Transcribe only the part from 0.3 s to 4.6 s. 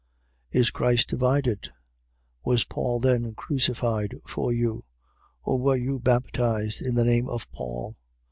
1:13. Is Christ divided? Was Paul then crucified for